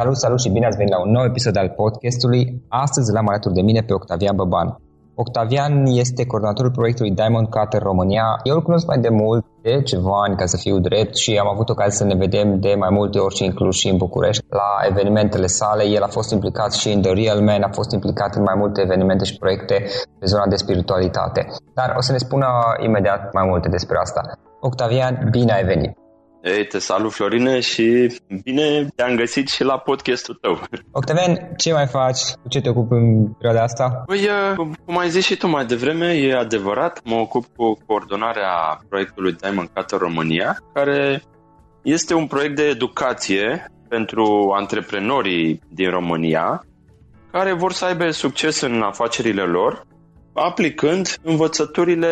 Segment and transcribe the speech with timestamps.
[0.00, 2.62] Salut, salut și bine ați venit la un nou episod al podcastului.
[2.68, 4.68] Astăzi l-am alături de mine pe Octavian Băban.
[5.14, 8.26] Octavian este coordonatorul proiectului Diamond Cutter România.
[8.42, 11.48] Eu îl cunosc mai de mult, de ceva ani, ca să fiu drept, și am
[11.48, 14.44] avut ocazia să ne vedem de mai multe ori și în Cluj și în București
[14.48, 15.84] la evenimentele sale.
[15.84, 18.80] El a fost implicat și în The Real Man, a fost implicat în mai multe
[18.80, 19.74] evenimente și proiecte
[20.18, 21.46] pe zona de spiritualitate.
[21.74, 22.46] Dar o să ne spună
[22.86, 24.20] imediat mai multe despre asta.
[24.60, 25.99] Octavian, bine ai venit!
[26.42, 30.60] Ei, te salut Florine și bine te-am găsit și la podcastul tău.
[30.90, 32.20] Octavian, ce mai faci?
[32.42, 34.02] Cu ce te ocupi în perioada asta?
[34.06, 34.28] Păi,
[34.84, 39.68] cum ai zis și tu mai devreme, e adevărat, mă ocup cu coordonarea proiectului Diamond
[39.68, 41.22] Cutter România, care
[41.82, 46.64] este un proiect de educație pentru antreprenorii din România
[47.32, 49.86] care vor să aibă succes în afacerile lor,
[50.32, 52.08] aplicând învățăturile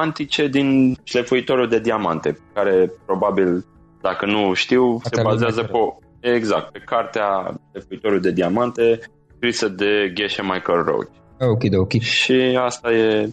[0.00, 3.64] antice din șlefuitorul de diamante, care probabil,
[4.00, 5.78] dacă nu știu, se bazează pe,
[6.20, 9.00] exact, pe cartea șlefuitorul de diamante
[9.36, 11.10] scrisă de Geshe Michael Roach.
[11.40, 11.92] Ok, ok.
[12.00, 13.32] Și asta e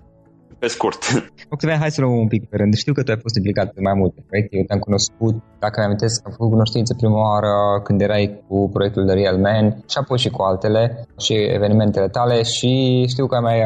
[0.61, 1.01] pe scurt.
[1.53, 2.73] Octavian, hai să luăm un pic pe rând.
[2.83, 4.57] Știu că tu ai fost implicat în mai multe proiecte.
[4.57, 7.53] Eu te-am cunoscut, dacă ne amintesc, am făcut cunoștință prima oară
[7.85, 10.81] când erai cu proiectul de Real Man și apoi și cu altele
[11.25, 12.71] și evenimentele tale și
[13.13, 13.57] știu că ai, mai,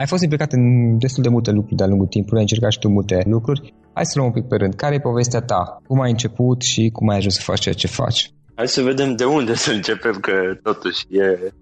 [0.00, 0.64] ai fost implicat în
[0.98, 3.74] destul de multe lucruri de-a lungul timpului, ai încercat și tu multe lucruri.
[3.94, 4.74] Hai să luăm un pic pe rând.
[4.74, 5.62] Care e povestea ta?
[5.86, 8.32] Cum ai început și cum ai ajuns să faci ceea ce faci?
[8.54, 10.32] Hai să vedem de unde să începem, că
[10.62, 11.52] totuși e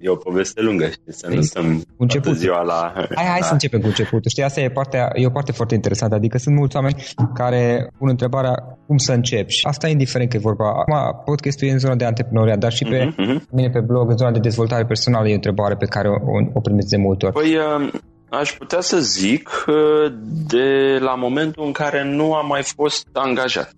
[0.00, 2.36] e o poveste lungă, știi, să nu păi, stăm început.
[2.36, 2.92] ziua la...
[2.94, 3.46] Hai, hai da.
[3.46, 4.30] să începem cu începutul.
[4.30, 6.14] Știi, asta e, partea, e o parte foarte interesantă.
[6.14, 6.96] Adică sunt mulți oameni
[7.34, 9.48] care pun întrebarea cum să încep.
[9.48, 10.68] Și asta e indiferent că e vorba.
[10.68, 13.40] Acum, podcastul e în zona de antreprenoriat, dar și pe uh-huh.
[13.50, 16.14] mine pe blog, în zona de dezvoltare personală, e o întrebare pe care o,
[16.52, 17.34] o primiți de multe ori.
[17.34, 17.92] Păi, uh,
[18.28, 20.12] aș putea să zic uh,
[20.46, 23.72] de la momentul în care nu am mai fost angajat.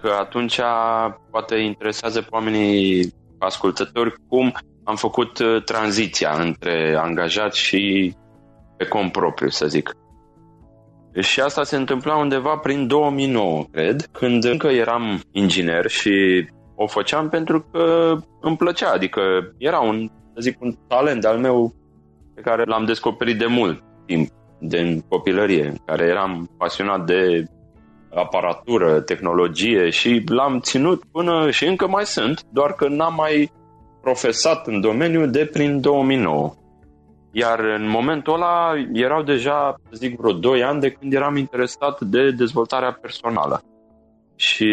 [0.00, 0.60] Că atunci
[1.30, 8.14] poate interesează pe oamenii ascultători cum am făcut uh, tranziția între angajat și
[8.76, 9.96] pe cont propriu, să zic.
[11.20, 17.28] Și asta se întâmpla undeva prin 2009, cred, când încă eram inginer și o făceam
[17.28, 19.20] pentru că îmi plăcea, adică
[19.58, 21.74] era un, să zic, un talent al meu
[22.34, 27.44] pe care l-am descoperit de mult timp, din copilărie, în care eram pasionat de
[28.14, 33.52] aparatură, tehnologie și l-am ținut până și încă mai sunt, doar că n-am mai
[34.04, 36.54] profesat în domeniu de prin 2009.
[37.32, 42.00] Iar în momentul ăla erau deja, să zic, vreo 2 ani de când eram interesat
[42.00, 43.62] de dezvoltarea personală.
[44.36, 44.68] Și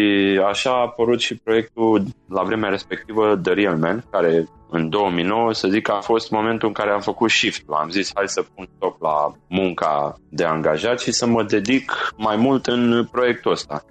[0.48, 5.68] așa a apărut și proiectul la vremea respectivă The Real Man, care în 2009, să
[5.68, 9.00] zic, a fost momentul în care am făcut shift Am zis, hai să pun stop
[9.00, 13.84] la munca de angajat și să mă dedic mai mult în proiectul ăsta.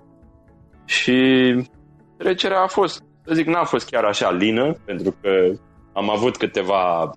[0.86, 1.18] Și
[2.18, 5.30] trecerea a fost, să zic, n-a fost chiar așa lină, pentru că
[5.94, 7.12] am avut câteva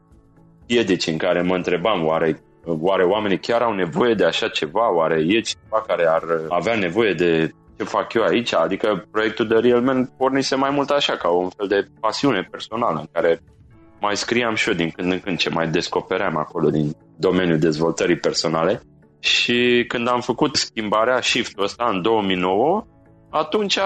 [0.67, 4.95] piedici în care mă întrebam, oare, oare oamenii chiar au nevoie de așa ceva?
[4.95, 8.55] Oare e ceva care ar avea nevoie de ce fac eu aici?
[8.55, 12.99] Adică proiectul de Real Man pornise mai mult așa, ca un fel de pasiune personală
[12.99, 13.41] în care
[14.01, 18.17] mai scriam și eu din când în când ce mai descopeream acolo din domeniul dezvoltării
[18.17, 18.81] personale.
[19.21, 22.87] Și când am făcut schimbarea, shift-ul ăsta în 2009,
[23.31, 23.79] atunci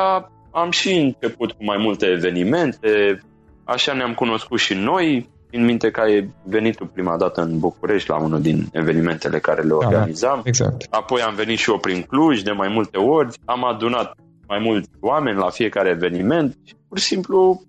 [0.50, 3.20] am și început cu mai multe evenimente,
[3.64, 8.10] așa ne-am cunoscut și noi, în minte că ai venit tu prima dată în București
[8.10, 10.40] la unul din evenimentele care le da, organizam.
[10.42, 10.86] Da, exact.
[10.90, 13.38] Apoi am venit și eu prin Cluj de mai multe ori.
[13.44, 14.16] Am adunat
[14.46, 17.62] mai mulți oameni la fiecare eveniment și pur și simplu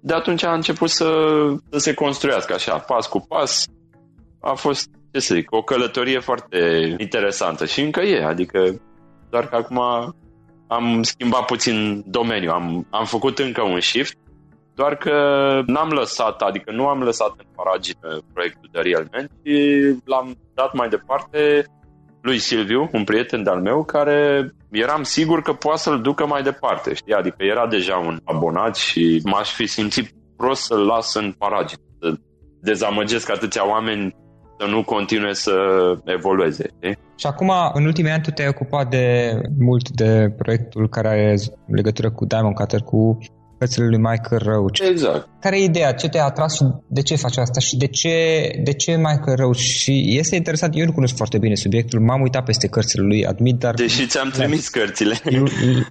[0.00, 1.10] de atunci a început să,
[1.70, 3.66] să se construiască așa, pas cu pas.
[4.40, 6.58] A fost, ce să zic, o călătorie foarte
[6.98, 8.80] interesantă și încă e, adică
[9.30, 9.80] doar că acum
[10.66, 14.16] am schimbat puțin domeniul, am, am făcut încă un shift,
[14.74, 15.12] doar că
[15.66, 20.72] n-am lăsat, adică nu am lăsat în paragină proiectul de Real Man și l-am dat
[20.74, 21.64] mai departe
[22.20, 26.94] lui Silviu, un prieten de-al meu, care eram sigur că poate să-l ducă mai departe,
[26.94, 27.14] știi?
[27.14, 32.14] Adică era deja un abonat și m-aș fi simțit prost să-l las în paragină, să
[32.60, 34.14] dezamăgesc atâția oameni
[34.58, 35.54] să nu continue să
[36.04, 36.70] evolueze.
[36.76, 36.98] Știi?
[37.16, 41.34] Și acum, în ultimii ani, tu te-ai ocupat de mult de proiectul care are
[41.66, 43.18] legătură cu Diamond Cutter, cu
[43.58, 44.78] cărțile lui Michael Roach.
[44.90, 45.28] Exact.
[45.40, 45.92] Care e ideea?
[45.92, 47.60] Ce te-a atras și de ce faci asta?
[47.60, 48.10] Și de ce,
[48.64, 49.56] de ce Michael Roach?
[49.56, 53.56] Și este interesant, eu nu cunosc foarte bine subiectul, m-am uitat peste cărțile lui, admit,
[53.58, 53.74] dar...
[53.74, 55.14] Deși ți-am trimis cărțile.
[55.24, 55.44] Eu,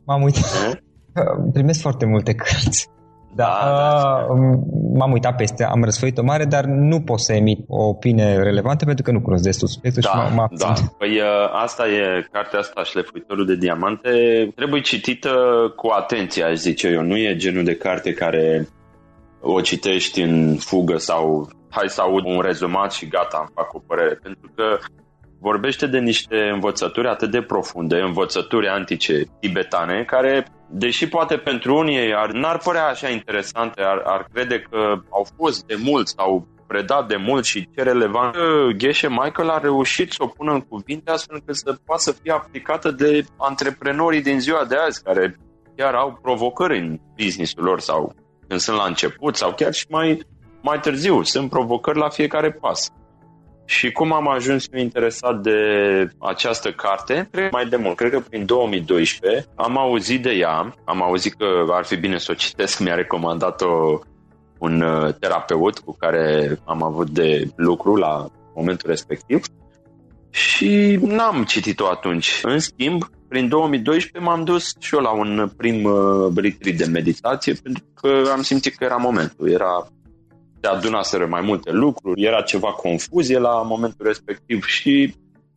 [0.05, 0.83] m-am uitat.
[1.53, 2.87] Primesc foarte multe cărți.
[3.35, 4.27] Da, da, da.
[4.93, 8.85] M-am uitat peste, am răsfăit o mare, dar nu pot să emit o opinie relevantă
[8.85, 11.21] pentru că nu cunosc destul subiectul da, și mă Da, păi
[11.51, 14.09] asta e, cartea asta, Șlefuitorul de Diamante,
[14.55, 15.29] trebuie citită
[15.75, 17.01] cu atenție, aș zice eu.
[17.01, 18.67] Nu e genul de carte care
[19.41, 23.79] o citești în fugă sau hai să aud un rezumat și gata, îmi fac o
[23.87, 24.19] părere.
[24.23, 24.63] Pentru că
[25.39, 32.13] vorbește de niște învățături atât de profunde, învățături antice tibetane, care, deși poate pentru unii
[32.13, 34.77] ar, n-ar părea așa interesante, ar, ar crede că
[35.09, 38.35] au fost de mult sau predat de mult și ce relevant.
[38.77, 42.31] Geshe Michael a reușit să o pună în cuvinte astfel încât să poată să fie
[42.31, 45.37] aplicată de antreprenorii din ziua de azi, care
[45.75, 48.15] chiar au provocări în businessul lor sau
[48.47, 50.21] când sunt la început sau chiar și mai,
[50.61, 51.23] mai târziu.
[51.23, 52.89] Sunt provocări la fiecare pas.
[53.65, 55.59] Și cum am ajuns eu interesat de
[56.19, 57.27] această carte?
[57.31, 61.65] Cred mai de mult, cred că prin 2012 am auzit de ea, am auzit că
[61.69, 63.99] ar fi bine să o citesc, mi-a recomandat-o
[64.57, 69.45] un uh, terapeut cu care am avut de lucru la momentul respectiv
[70.29, 72.39] și n-am citit-o atunci.
[72.43, 77.53] În schimb, prin 2012 m-am dus și eu la un prim uh, retreat de meditație
[77.53, 79.49] pentru că am simțit că era momentul.
[79.49, 79.87] Era
[80.65, 85.15] se adunaseră mai multe lucruri, era ceva confuzie la momentul respectiv și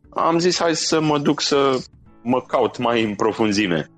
[0.09, 1.79] am zis hai să mă duc să
[2.23, 3.89] mă caut mai în profunzime.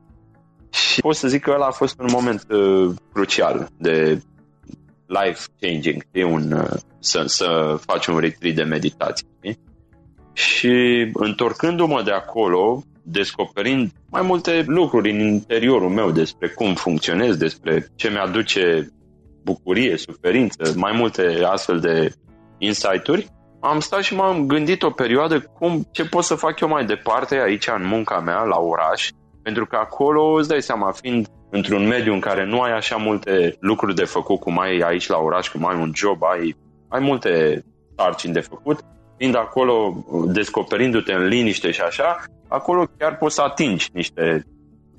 [0.69, 4.21] Și pot să zic că ăla a fost un moment uh, crucial de
[5.05, 9.27] life-changing, e un, uh, să, să faci un retreat de meditație.
[9.37, 9.59] Știi?
[10.33, 17.87] Și întorcându-mă de acolo, descoperind mai multe lucruri în interiorul meu despre cum funcționez, despre
[17.95, 18.91] ce mi-aduce
[19.43, 22.13] bucurie, suferință, mai multe astfel de
[22.57, 23.27] insight-uri,
[23.59, 27.35] am stat și m-am gândit o perioadă cum, ce pot să fac eu mai departe
[27.35, 29.09] aici în munca mea, la oraș,
[29.43, 33.55] pentru că acolo îți dai seama, fiind într-un mediu în care nu ai așa multe
[33.59, 36.55] lucruri de făcut cum ai aici la oraș, cum ai un job, ai,
[36.89, 37.63] ai multe
[37.97, 38.79] sarcini de făcut,
[39.17, 44.43] fiind acolo, descoperindu-te în liniște și așa, acolo chiar poți să atingi niște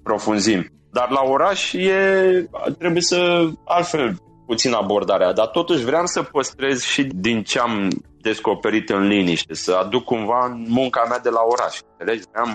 [0.03, 0.67] profunzimi.
[0.93, 7.03] Dar la oraș e, trebuie să altfel puțin abordarea, dar totuși vreau să păstrez și
[7.03, 7.89] din ce am
[8.21, 11.79] descoperit în liniște, să aduc cumva munca mea de la oraș.
[11.91, 12.25] Înțelegi?
[12.33, 12.47] Vreau,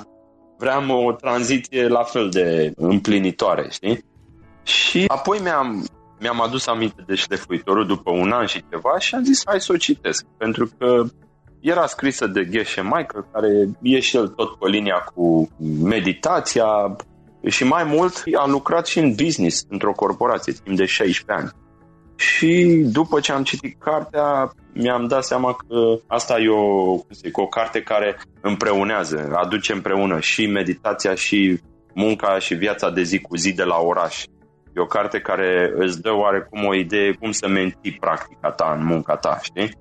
[0.57, 4.05] vreau o tranziție la fel de împlinitoare, știi?
[4.63, 5.85] Și apoi mi-am,
[6.19, 9.71] mi-am adus aminte de șlefuitorul după un an și ceva și am zis hai să
[9.71, 11.03] o citesc, pentru că
[11.59, 15.49] era scrisă de Geshe Michael, care e și el tot pe linia cu
[15.83, 16.95] meditația
[17.45, 21.51] și mai mult a lucrat și în business într-o corporație timp de 16 ani.
[22.17, 27.37] Și după ce am citit cartea, mi-am dat seama că asta e o, cum zic,
[27.37, 31.59] o carte care împreunează, aduce împreună și meditația și
[31.93, 34.23] munca și viața de zi cu zi de la oraș.
[34.75, 38.85] E o carte care îți dă oarecum o idee cum să menții practica ta în
[38.85, 39.71] munca ta, știi?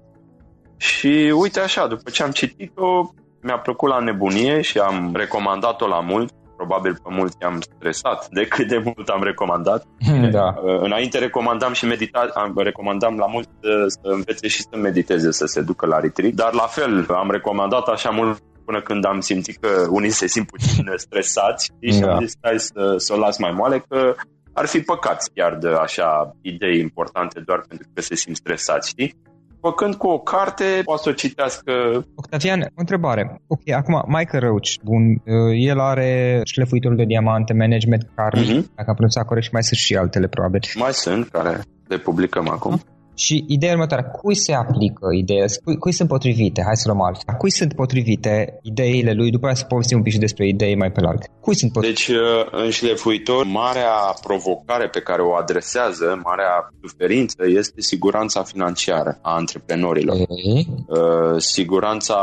[0.76, 3.10] Și uite așa, după ce am citit-o,
[3.42, 6.32] mi-a plăcut la nebunie și am recomandat-o la mult.
[6.56, 9.84] Probabil pe mulți am stresat de cât de mult am recomandat.
[10.30, 10.54] Da.
[10.80, 15.46] Înainte recomandam și medita- am, recomandam la mult să, să învețe și să mediteze, să
[15.46, 19.56] se ducă la retreat, dar la fel am recomandat așa mult până când am simțit
[19.60, 21.92] că unii se simt puțin stresați da.
[21.92, 24.14] și am zis stai să, să o las mai moale că
[24.52, 29.14] ar fi păcat chiar de așa idei importante doar pentru că se simt stresați, știi?
[29.60, 31.72] Făcând cu o carte, poate să o citească.
[32.14, 33.42] Octavian, o întrebare.
[33.46, 38.62] Ok, acum, Michael Roach, bun, uh, el are șlefuitorul de diamante, management, care, uh-huh.
[38.74, 40.60] dacă am pronunțat corect, și mai sunt și altele, probabil.
[40.74, 42.80] Mai sunt, care le publicăm acum.
[43.16, 43.24] Uh-huh.
[43.24, 47.34] Și ideea următoare, cui se aplică ideea, cui, cui sunt potrivite, hai să luăm altfel,
[47.34, 50.92] cui sunt potrivite ideile lui, după aceea să povestim un pic și despre idei mai
[50.92, 51.18] pe larg.
[51.40, 52.02] Cui sunt potrivite?
[52.02, 59.18] Deci, uh, în șlefuitor, marea provocare pe care o adresează, marea suferință, este siguranța financiară
[59.22, 60.16] a antreprenorilor.
[60.16, 60.66] Okay.
[60.86, 62.16] Uh, siguranța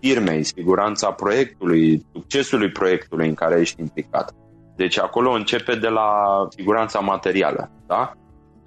[0.00, 4.34] firmei, siguranța proiectului, succesului proiectului în care ești implicat.
[4.76, 6.10] Deci acolo începe de la
[6.56, 8.12] siguranța materială, da?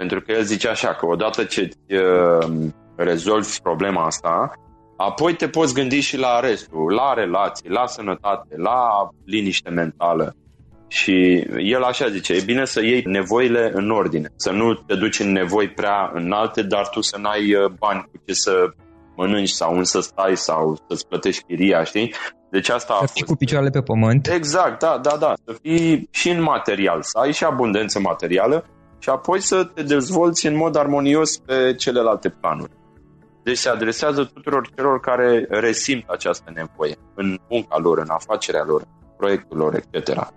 [0.04, 4.52] Pentru că el zice așa, că odată ce uh, rezolvi problema asta,
[4.98, 10.36] apoi te poți gândi și la restul, la relații, la sănătate, la liniște mentală.
[10.88, 15.20] Și el așa zice, e bine să iei nevoile în ordine, să nu te duci
[15.20, 18.74] în nevoi prea înalte, dar tu să n-ai uh, bani cu ce să
[19.16, 22.14] mănânci sau unde să stai sau să-ți plătești chiria, știi?
[22.52, 23.32] Deci asta să a fii fost.
[23.32, 24.28] cu picioarele pe pământ.
[24.28, 25.34] Exact, da, da, da.
[25.46, 28.66] Să fii și în material, să ai și abundență materială
[29.04, 32.72] și apoi să te dezvolți în mod armonios pe celelalte planuri.
[33.44, 38.82] Deci se adresează tuturor celor care resimt această nevoie în munca lor, în afacerea lor,
[39.18, 40.34] proiectul lor, etc.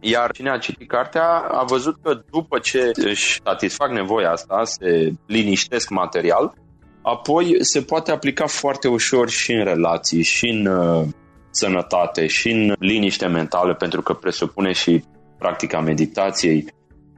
[0.00, 5.12] Iar cine a citit cartea a văzut că după ce își satisfac nevoia asta, se
[5.26, 6.54] liniștesc material,
[7.02, 11.04] apoi se poate aplica foarte ușor și în relații, și în uh,
[11.50, 15.04] sănătate, și în liniște mentală, pentru că presupune și
[15.38, 16.74] practica meditației,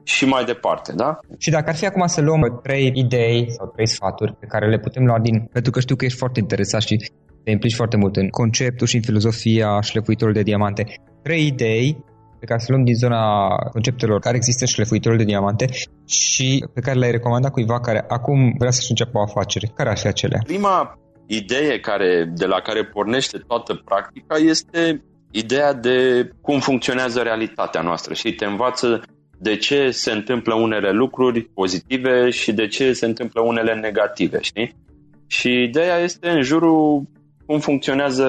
[0.09, 1.19] și mai departe, da?
[1.38, 4.79] Și dacă ar fi acum să luăm trei idei sau trei sfaturi pe care le
[4.79, 5.49] putem lua din...
[5.53, 6.97] Pentru că știu că ești foarte interesat și
[7.45, 10.83] te implici foarte mult în conceptul și în filozofia șlefuitorului de diamante.
[11.23, 12.05] Trei idei
[12.41, 15.67] pe care să luăm din zona conceptelor care există în șlefuitorul de diamante
[16.07, 19.73] și pe care le-ai recomandat cuiva care acum vrea să-și înceapă o afacere.
[19.75, 20.41] Care ar fi acelea?
[20.45, 27.81] Prima idee care, de la care pornește toată practica este ideea de cum funcționează realitatea
[27.81, 29.03] noastră și te învață
[29.38, 34.75] de ce se întâmplă unele lucruri pozitive și de ce se întâmplă unele negative, știi?
[35.26, 37.02] Și ideea este în jurul
[37.47, 38.26] cum funcționează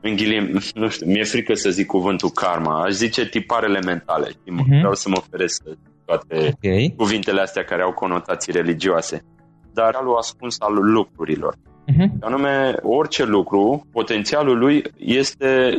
[0.00, 4.28] în ghilim, nu știu, mi-e frică să zic cuvântul karma, aș zice tiparele mentale.
[4.28, 4.78] Uh-huh.
[4.78, 5.62] Vreau să mă feresc
[6.04, 6.94] toate okay.
[6.96, 9.24] cuvintele astea care au conotații religioase.
[9.72, 11.54] Dar alul ascuns al lucrurilor.
[11.54, 12.08] Uh-huh.
[12.20, 15.78] Anume, orice lucru, potențialul lui este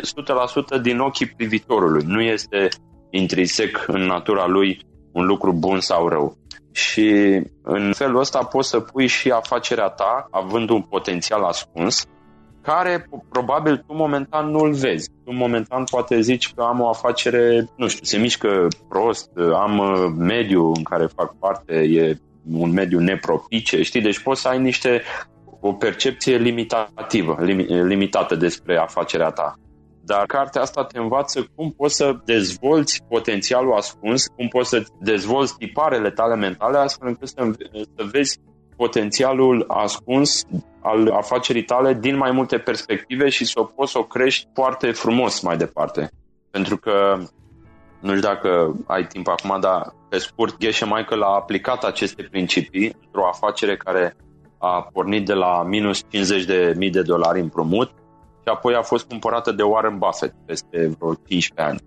[0.77, 2.03] 100% din ochii privitorului.
[2.05, 2.67] Nu este
[3.15, 6.37] intrinsec în natura lui un lucru bun sau rău.
[6.71, 7.09] Și
[7.63, 12.05] în felul ăsta poți să pui și afacerea ta, având un potențial ascuns,
[12.61, 15.09] care probabil tu momentan nu-l vezi.
[15.25, 20.13] Tu momentan poate zici că am o afacere, nu știu, se mișcă prost, am uh,
[20.17, 22.17] mediu în care fac parte, e
[22.51, 24.01] un mediu nepropice, știi?
[24.01, 25.01] Deci poți să ai niște
[25.59, 29.57] o percepție limitativă, lim, limitată despre afacerea ta.
[30.05, 35.57] Dar cartea asta te învață cum poți să dezvolți potențialul ascuns, cum poți să dezvolți
[35.57, 37.51] tiparele tale mentale astfel încât să,
[37.95, 38.39] să vezi
[38.75, 40.43] potențialul ascuns
[40.81, 44.91] al afacerii tale din mai multe perspective și să o poți să o crești foarte
[44.91, 46.09] frumos mai departe.
[46.51, 47.17] Pentru că,
[47.99, 52.95] nu știu dacă ai timp acum, dar pe scurt, Geshe Michael a aplicat aceste principii
[53.05, 54.15] într-o afacere care
[54.57, 57.91] a pornit de la minus 50 de mii de dolari împrumut
[58.45, 61.79] și apoi a fost cumpărată de Warren Buffett peste vreo 15 ani,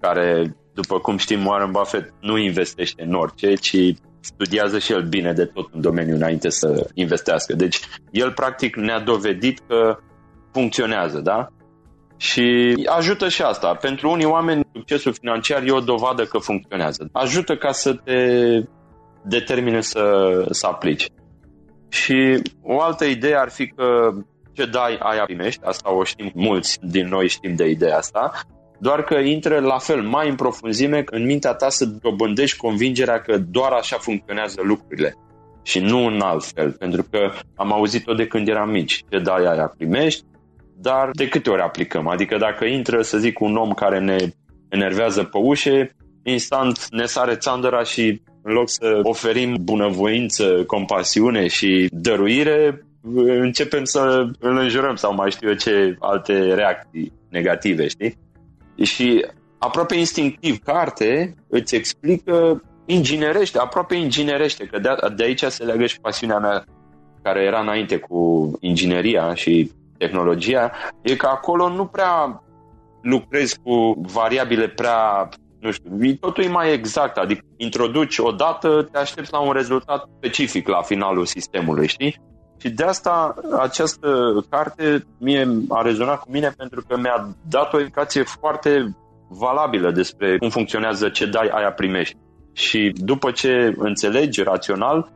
[0.00, 3.76] care, după cum știm, Warren Buffett nu investește în orice, ci
[4.20, 7.54] studiază și el bine de tot în domeniu înainte să investească.
[7.54, 7.80] Deci
[8.10, 9.98] el practic ne-a dovedit că
[10.52, 11.46] funcționează, da?
[12.16, 13.74] Și ajută și asta.
[13.74, 17.08] Pentru unii oameni, succesul financiar e o dovadă că funcționează.
[17.12, 18.18] Ajută ca să te
[19.22, 20.02] determine să,
[20.50, 21.08] să aplici.
[21.88, 24.10] Și o altă idee ar fi că
[24.52, 25.60] ce dai, aia primești.
[25.64, 28.32] Asta o știm mulți din noi știm de ideea asta.
[28.78, 33.38] Doar că intră la fel mai în profunzime în mintea ta să dobândești convingerea că
[33.38, 35.14] doar așa funcționează lucrurile
[35.62, 36.72] și nu în alt fel.
[36.72, 39.04] Pentru că am auzit-o de când eram mici.
[39.10, 40.24] Ce dai, aia primești.
[40.76, 42.08] Dar de câte ori aplicăm?
[42.08, 44.16] Adică dacă intră, să zic, un om care ne
[44.68, 45.90] enervează pe ușe,
[46.22, 54.28] instant ne sare țandăra și în loc să oferim bunăvoință, compasiune și dăruire, începem să
[54.38, 58.18] îl înjurăm sau mai știu eu ce alte reacții negative, știi?
[58.82, 59.26] Și
[59.58, 66.00] aproape instinctiv, carte îți explică inginerește, aproape inginerește, că de, de aici se leagă și
[66.00, 66.64] pasiunea mea
[67.22, 72.42] care era înainte cu ingineria și tehnologia, e că acolo nu prea
[73.02, 75.28] lucrezi cu variabile prea
[75.60, 80.08] nu știu, totul e mai exact, adică introduci o dată, te aștepți la un rezultat
[80.16, 82.20] specific la finalul sistemului, știi?
[82.62, 84.08] Și de asta această
[84.48, 88.96] carte mie a rezonat cu mine pentru că mi-a dat o educație foarte
[89.28, 92.16] valabilă despre cum funcționează ce dai, aia primești.
[92.52, 95.12] Și după ce înțelegi rațional,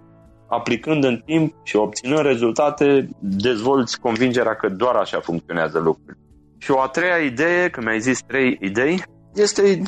[0.49, 6.19] aplicând în timp și obținând rezultate, dezvolți convingerea că doar așa funcționează lucrurile.
[6.59, 9.03] Și o a treia idee, că mi-ai zis trei idei,
[9.35, 9.83] este,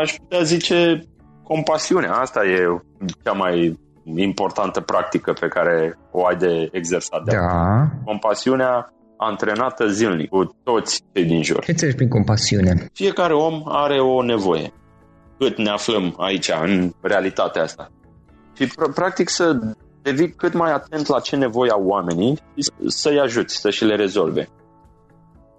[0.00, 1.02] aș putea zice,
[1.42, 2.12] compasiunea.
[2.12, 2.80] Asta e
[3.24, 7.24] cea mai importantă practică pe care o ai de exersat.
[7.24, 7.88] De da.
[8.04, 11.64] Compasiunea antrenată zilnic cu toți cei din jur.
[11.64, 12.88] Ce înțelegi prin compasiune?
[12.92, 14.72] Fiecare om are o nevoie.
[15.38, 17.90] Cât ne aflăm aici, în realitatea asta.
[18.56, 19.58] Și pr- practic să
[20.02, 23.96] devii cât mai atent la ce nevoie au oamenii și să-i ajuți, să și le
[23.96, 24.48] rezolve.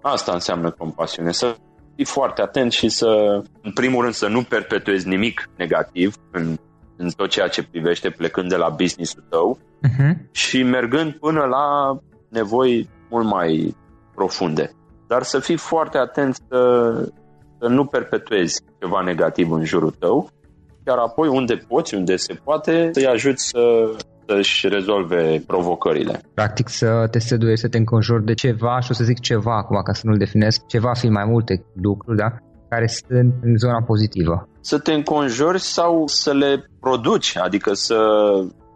[0.02, 1.56] Asta înseamnă compasiune, să
[1.96, 6.56] fii foarte atent și să, în primul rând, să nu perpetuezi nimic negativ în
[6.96, 10.30] în tot ceea ce privește plecând de la business-ul tău uh-huh.
[10.30, 13.76] și mergând până la nevoi mult mai
[14.14, 14.70] profunde.
[15.06, 16.92] Dar să fii foarte atent să,
[17.58, 20.30] să nu perpetuezi ceva negativ în jurul tău,
[20.86, 23.94] iar apoi unde poți, unde se poate, să-i ajuți să,
[24.26, 26.20] să-și rezolve provocările.
[26.34, 29.80] Practic să te străduiești, să te înconjori de ceva și o să zic ceva acum
[29.84, 32.36] ca să nu-l definesc, ceva fi mai multe lucruri, da?
[32.72, 34.48] Care sunt în zona pozitivă.
[34.60, 37.96] Să te înconjori sau să le produci, adică să...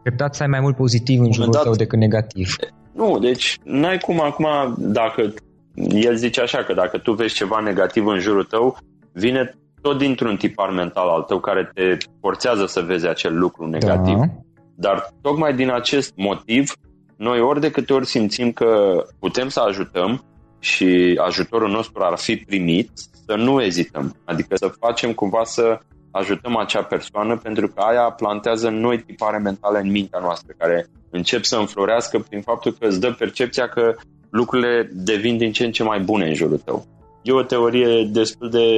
[0.02, 1.62] Treptat să ai mai mult pozitiv în jurul dat...
[1.62, 2.48] tău decât negativ.
[2.92, 4.46] Nu, deci n-ai cum acum,
[4.78, 5.34] dacă
[5.88, 8.76] el zice așa, că dacă tu vezi ceva negativ în jurul tău,
[9.12, 14.18] vine tot dintr-un tipar mental al tău care te forțează să vezi acel lucru negativ.
[14.18, 14.26] Da.
[14.74, 16.72] Dar tocmai din acest motiv,
[17.16, 20.24] noi ori de câte ori simțim că putem să ajutăm
[20.58, 22.90] și ajutorul nostru ar fi primit,
[23.26, 24.16] să nu ezităm.
[24.24, 25.78] Adică să facem cumva să
[26.10, 31.44] ajutăm acea persoană pentru că aia plantează noi tipare mentale în mintea noastră care încep
[31.44, 33.94] să înflorească prin faptul că îți dă percepția că
[34.30, 36.86] lucrurile devin din ce în ce mai bune în jurul tău.
[37.22, 38.68] E o teorie destul de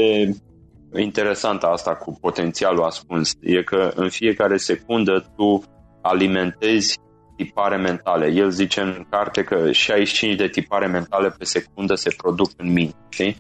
[1.01, 3.33] interesantă asta cu potențialul ascuns.
[3.41, 5.62] E că în fiecare secundă tu
[6.03, 6.99] alimentezi
[7.38, 8.27] tipare mentale.
[8.27, 12.90] El zice în carte că 65 de tipare mentale pe secundă se produc în mine.
[13.09, 13.37] Știi?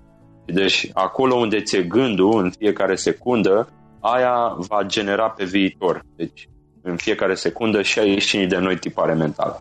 [0.46, 3.68] Deci acolo unde ți-e gândul în fiecare secundă,
[4.00, 6.02] aia va genera pe viitor.
[6.16, 6.48] Deci
[6.82, 9.56] în fiecare secundă 65 de noi tipare mentale.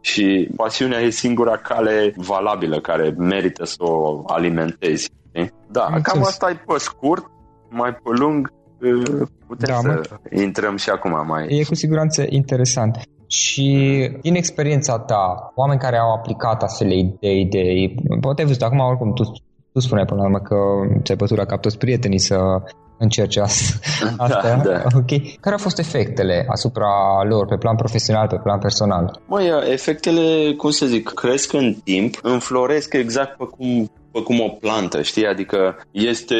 [0.00, 5.10] Și pasiunea e singura cale valabilă care merită să o alimentezi.
[5.70, 6.02] Da, Mulțumesc.
[6.02, 7.24] cam asta e pe scurt,
[7.68, 8.52] mai pe lung
[9.46, 10.40] putem da, să mă...
[10.42, 11.46] intrăm și acum mai...
[11.48, 12.98] E cu siguranță interesant.
[13.28, 13.70] Și
[14.22, 18.78] din experiența ta, oameni care au aplicat astfel de idei, de, poate ai văzut acum
[18.78, 19.22] oricum tu
[19.72, 20.56] tu spuneai până la urmă că
[21.02, 22.36] ți-ai pătura ca toți prietenii să
[22.98, 23.76] încerce asta.
[24.16, 24.82] Da, da.
[24.96, 25.38] Okay.
[25.40, 26.88] Care au fost efectele asupra
[27.28, 29.20] lor pe plan profesional, pe plan personal?
[29.26, 34.48] Măi, efectele, cum să zic, cresc în timp, înfloresc exact pe cum, pe cum o
[34.48, 35.26] plantă, știi?
[35.26, 36.34] Adică este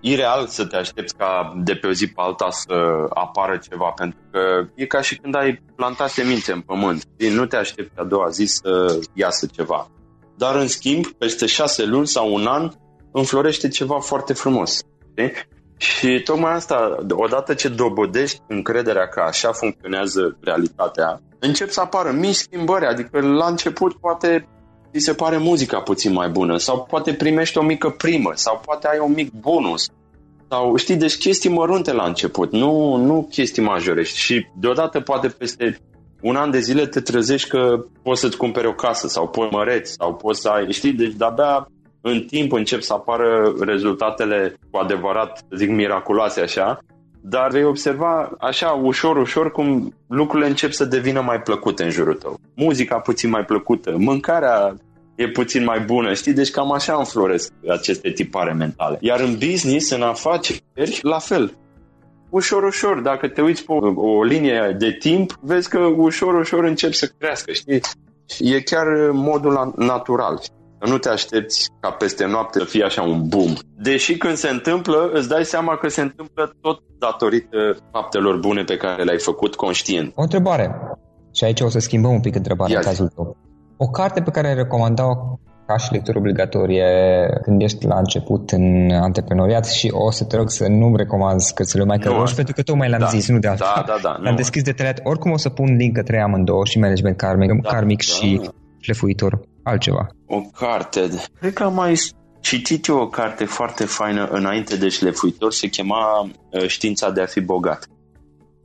[0.00, 2.74] ireal să te aștepți ca de pe o zi pe alta să
[3.08, 4.40] apară ceva, pentru că
[4.74, 7.04] e ca și când ai plantat semințe în pământ.
[7.16, 9.90] Nu te aștepți a doua zi să iasă ceva
[10.38, 12.70] dar în schimb, peste șase luni sau un an,
[13.12, 14.80] înflorește ceva foarte frumos.
[15.10, 15.32] Știi?
[15.76, 22.34] Și tocmai asta, odată ce dobodești încrederea că așa funcționează realitatea, încep să apară mici
[22.34, 24.48] schimbări, adică la început poate
[24.92, 26.56] ți se pare muzica puțin mai bună?
[26.56, 28.30] Sau poate primești o mică primă?
[28.34, 29.86] Sau poate ai un mic bonus?
[30.48, 34.02] Sau, știi, deci chestii mărunte la început, nu, nu chestii majore.
[34.02, 35.78] Și deodată poate peste
[36.20, 39.92] un an de zile te trezești că poți să-ți cumperi o casă sau poți măreți
[39.92, 41.68] sau poți să ai, știi, deci de-abia
[42.00, 46.78] în timp încep să apară rezultatele cu adevărat, zic, miraculoase așa,
[47.20, 52.14] dar vei observa așa ușor, ușor cum lucrurile încep să devină mai plăcute în jurul
[52.14, 52.40] tău.
[52.54, 54.74] Muzica puțin mai plăcută, mâncarea
[55.14, 56.32] e puțin mai bună, știi?
[56.32, 58.98] Deci cam așa înfloresc aceste tipare mentale.
[59.00, 60.62] Iar în business, în afaceri,
[61.02, 61.52] la fel.
[62.30, 66.92] Ușor, ușor, dacă te uiți pe o linie de timp, vezi că ușor, ușor încep
[66.92, 67.80] să crească, știi?
[68.38, 70.40] E chiar modul natural.
[70.86, 73.52] Nu te aștepți ca peste noapte să fie așa un boom.
[73.82, 78.76] Deși când se întâmplă, îți dai seama că se întâmplă tot datorită faptelor bune pe
[78.76, 80.12] care le-ai făcut conștient.
[80.14, 80.80] O întrebare.
[81.32, 83.36] Și aici o să schimbăm un pic întrebarea în cazul tău.
[83.76, 85.14] O carte pe care ai recomanda-o
[85.66, 86.86] ca și lectură obligatorie
[87.42, 91.84] când ești la început în antreprenoriat și o să te rog să nu-mi recomanzi cărțile
[91.84, 93.66] mai căroși, pentru că tocmai le-am da, zis, nu de altfel.
[93.74, 94.16] Da, da, da.
[94.22, 95.00] L-am deschis detaliat.
[95.04, 98.12] Oricum o să pun link către amândouă și management karmic, da, karmic da.
[98.12, 100.06] și șlefuitor altceva.
[100.26, 101.08] O carte.
[101.40, 101.94] Cred că am mai
[102.40, 107.26] citit eu o carte foarte faină înainte de șlefuitor, se chema uh, Știința de a
[107.26, 107.86] fi bogat.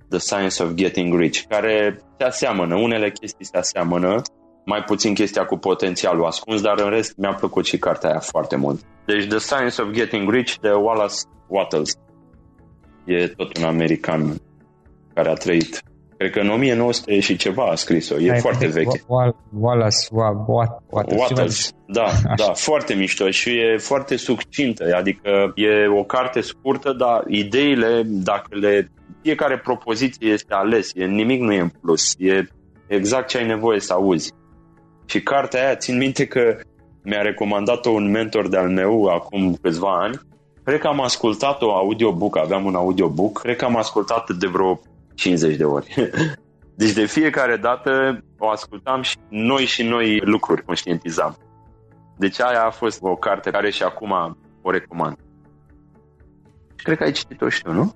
[0.10, 4.22] The Science of Getting Rich, care se aseamănă, unele chestii se aseamănă,
[4.66, 8.56] mai puțin chestia cu potențialul ascuns, dar în rest mi-a plăcut și cartea aia foarte
[8.56, 8.82] mult.
[9.06, 11.16] Deci The Science of Getting Rich de Wallace
[11.48, 11.94] Wattles.
[13.06, 14.36] E tot un american
[15.14, 15.82] care a trăit
[16.18, 18.20] Cred că în 1900 și ceva a scris-o.
[18.20, 19.02] E Ai, foarte veche.
[19.60, 20.08] Wallace,
[20.90, 21.72] Wattles.
[21.88, 24.96] Da, da, foarte mișto și e foarte succintă.
[24.96, 28.92] Adică e o carte scurtă, dar ideile, dacă le...
[29.22, 32.16] Fiecare propoziție este ales, e, nimic nu e în plus.
[32.18, 32.48] E
[32.88, 34.34] exact ce ai nevoie să auzi.
[35.06, 36.58] Și cartea aia, țin minte că
[37.04, 40.20] mi-a recomandat-o un mentor de-al meu acum câțiva ani.
[40.64, 44.80] Cred că am ascultat-o audiobook, aveam un audiobook, cred că am ascultat de vreo
[45.16, 46.12] 50 de ori.
[46.76, 51.38] Deci de fiecare dată o ascultam și noi și noi lucruri conștientizam.
[52.18, 55.18] Deci aia a fost o carte care și acum o recomand.
[56.76, 57.94] Și cred că ai citit-o și tu, nu?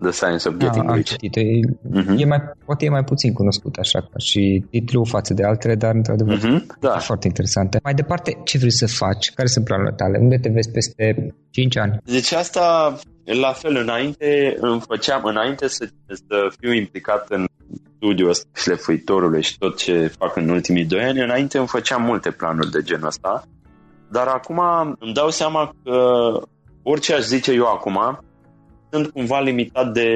[0.00, 1.10] The Science of Getting da, Rich.
[1.10, 1.36] Citit.
[1.36, 2.16] E, uh-huh.
[2.16, 5.94] e mai, poate e mai puțin cunoscut așa ca și titlu față de altele, dar
[5.94, 6.78] într-adevăr uh-huh.
[6.80, 6.94] da.
[6.96, 7.78] e foarte interesantă.
[7.82, 9.30] Mai departe, ce vrei să faci?
[9.34, 10.18] Care sunt planurile tale?
[10.18, 11.98] Unde te vezi peste 5 ani?
[12.04, 12.94] Deci asta,
[13.38, 17.44] la fel, înainte îmi făceam, înainte să, să fiu implicat în
[17.96, 22.30] studiul ăsta șlefuitorului și tot ce fac în ultimii doi ani, înainte îmi făceam multe
[22.30, 23.44] planuri de genul ăsta,
[24.10, 24.60] dar acum
[24.98, 26.30] îmi dau seama că
[26.82, 28.24] orice aș zice eu acum,
[28.90, 30.08] sunt cumva limitat de,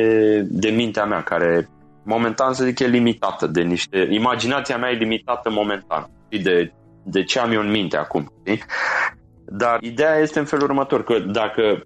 [0.48, 1.68] de mintea mea, care
[2.02, 4.08] momentan, să zic, e limitată de niște...
[4.10, 6.72] Imaginația mea e limitată momentan de,
[7.02, 8.32] de ce am eu în minte acum.
[8.38, 8.62] Știi?
[9.46, 11.82] Dar ideea este în felul următor, că dacă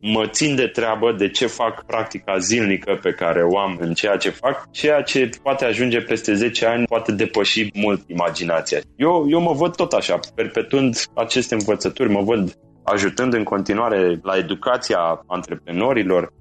[0.00, 4.16] mă țin de treabă de ce fac practica zilnică pe care o am în ceea
[4.16, 8.78] ce fac, ceea ce poate ajunge peste 10 ani poate depăși mult imaginația.
[8.96, 14.36] Eu, eu mă văd tot așa, perpetuând aceste învățături, mă văd ajutând în continuare la
[14.36, 16.32] educația antreprenorilor,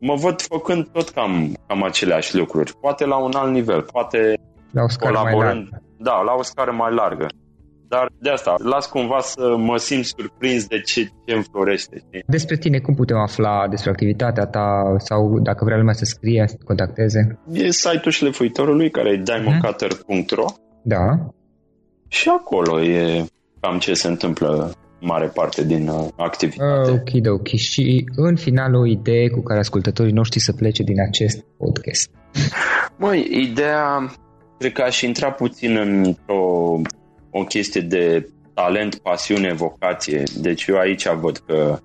[0.00, 2.72] mă văd făcând tot cam, cam aceleași lucruri.
[2.80, 4.34] Poate la un alt nivel, poate
[4.70, 5.68] la o scară colaborând.
[5.70, 5.82] Mai largă.
[5.98, 7.26] Da, la o scară mai largă.
[7.88, 12.02] Dar de asta, las cumva să mă simt surprins de ce, ce înflorește.
[12.26, 16.56] Despre tine, cum putem afla despre activitatea ta sau dacă vrea lumea să scrie, să
[16.64, 17.38] contacteze?
[17.52, 20.44] E site-ul șlefuitorului care e diamondcutter.ro
[20.82, 21.32] Da.
[22.08, 23.24] Și acolo e
[23.60, 26.90] cam ce se întâmplă mare parte din uh, activitate.
[26.90, 27.46] Ok, ok.
[27.46, 32.10] Și în final o idee cu care ascultătorii noștri să plece din acest podcast.
[32.96, 34.12] Măi, ideea
[34.58, 36.80] cred că aș intra puțin într-o
[37.30, 40.22] o chestie de talent, pasiune, vocație.
[40.36, 41.78] Deci eu aici văd că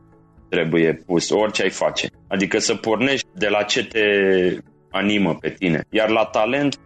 [0.49, 2.07] trebuie pus orice ai face.
[2.27, 4.05] Adică să pornești de la ce te
[4.91, 5.83] animă pe tine.
[5.89, 6.79] Iar la talent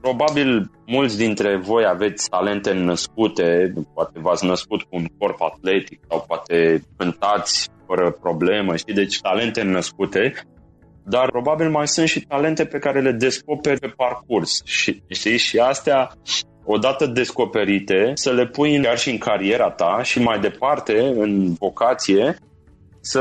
[0.00, 6.24] Probabil mulți dintre voi aveți talente născute, poate v-ați născut cu un corp atletic sau
[6.26, 10.32] poate cântați fără problemă, știi, deci talente născute,
[11.04, 15.58] dar probabil mai sunt și talente pe care le descoperi pe parcurs, și, știi, și
[15.58, 16.10] astea
[16.70, 22.36] odată descoperite, să le pui chiar și în cariera ta și mai departe, în vocație,
[23.00, 23.18] să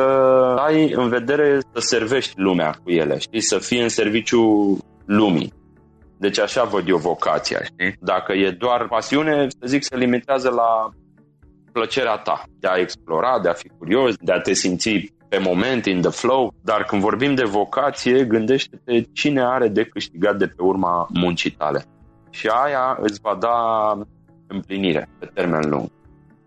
[0.57, 3.41] ai în vedere să servești lumea cu ele, știi?
[3.41, 5.53] să fii în serviciu lumii.
[6.17, 7.95] Deci așa văd eu vocația, știi?
[7.99, 10.89] Dacă e doar pasiune, să zic, se limitează la
[11.71, 15.86] plăcerea ta de a explora, de a fi curios, de a te simți pe moment,
[15.86, 20.62] in the flow, dar când vorbim de vocație, gândește-te cine are de câștigat de pe
[20.62, 21.86] urma muncii tale.
[22.29, 23.57] Și aia îți va da
[24.47, 25.89] împlinire pe termen lung.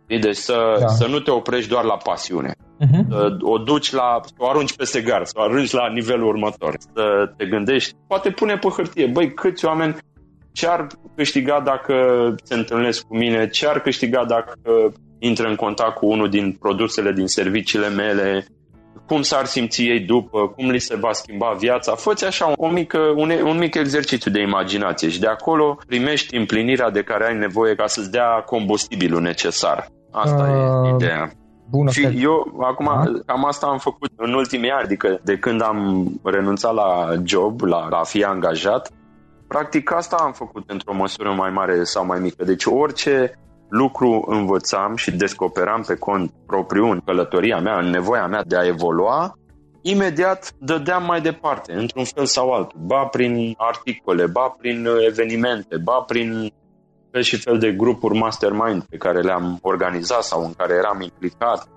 [0.06, 0.86] Deci să, da.
[0.86, 2.54] să nu te oprești doar la pasiune.
[2.54, 3.08] Uh-huh.
[3.08, 6.76] Să o duci la, să o arunci peste gard, să o arunci la nivelul următor.
[6.94, 9.96] Să te gândești, poate pune pe hârtie, băi, câți oameni
[10.52, 11.94] ce ar câștiga dacă
[12.42, 14.54] se întâlnesc cu mine, ce ar câștiga dacă
[15.18, 18.46] intră în contact cu unul din produsele, din serviciile mele,
[19.10, 21.94] cum s-ar simți ei după, cum li se va schimba viața.
[21.94, 26.90] Fă-ți așa o mică, un, un mic exercițiu de imaginație și de acolo primești împlinirea
[26.90, 29.88] de care ai nevoie ca să-ți dea combustibilul necesar.
[30.10, 31.30] Asta uh, e ideea.
[31.70, 35.62] Bună și eu acum uh cam asta am făcut în ultimii ani, adică de când
[35.62, 38.90] am renunțat la job, la, la a fi angajat,
[39.48, 42.44] practic asta am făcut într-o măsură mai mare sau mai mică.
[42.44, 43.38] Deci orice
[43.70, 48.66] lucru învățam și descoperam pe cont propriu în călătoria mea, în nevoia mea de a
[48.66, 49.34] evolua,
[49.82, 56.04] imediat dădeam mai departe, într-un fel sau altul, ba prin articole, ba prin evenimente, ba
[56.06, 56.52] prin
[57.10, 61.68] fel și fel de grupuri mastermind pe care le-am organizat sau în care eram implicat.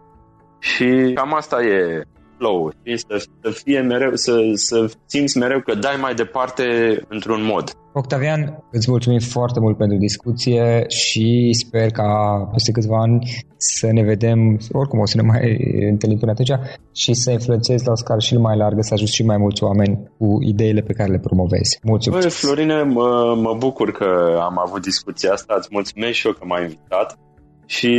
[0.59, 2.03] Și cam asta e
[2.43, 2.97] flow, știi?
[2.97, 6.63] Să, să fie mereu, să, să simți mereu că dai mai departe
[7.07, 7.71] într-un mod.
[7.93, 12.09] Octavian, îți mulțumim foarte mult pentru discuție și sper ca
[12.51, 13.19] peste câțiva ani
[13.57, 15.57] să ne vedem, oricum o să ne mai
[15.89, 16.59] întâlnim până atunci
[16.93, 20.11] și să influențezi la o scară și mai largă, să ajuți și mai mulți oameni
[20.17, 21.79] cu ideile pe care le promovezi.
[21.83, 22.21] Mulțumesc!
[22.21, 26.45] Băi, Florine, mă, mă bucur că am avut discuția asta, îți mulțumesc și eu că
[26.45, 27.17] m-ai invitat
[27.65, 27.91] și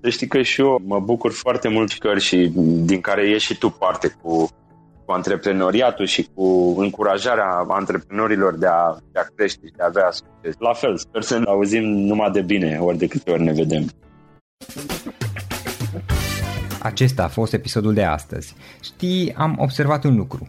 [0.00, 2.50] să știi că și eu mă bucur foarte mult că și
[2.84, 4.48] din care ieși și tu parte cu,
[5.04, 10.10] cu antreprenoriatul și cu încurajarea antreprenorilor de a, de a crește și de a avea
[10.10, 10.54] succes.
[10.58, 13.90] La fel, sper să ne auzim numai de bine ori de câte ori ne vedem.
[16.82, 18.54] Acesta a fost episodul de astăzi.
[18.82, 20.48] Știi, am observat un lucru.